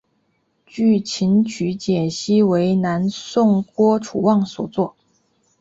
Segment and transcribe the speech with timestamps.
[0.65, 4.95] 据琴曲解析为南宋郭楚望所作。